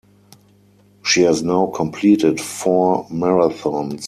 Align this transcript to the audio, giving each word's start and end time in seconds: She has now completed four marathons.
She 1.03 1.21
has 1.21 1.43
now 1.43 1.67
completed 1.67 2.41
four 2.41 3.05
marathons. 3.09 3.99